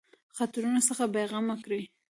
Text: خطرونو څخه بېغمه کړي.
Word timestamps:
خطرونو 0.37 0.79
څخه 0.89 1.03
بېغمه 1.13 1.55
کړي. 1.63 1.81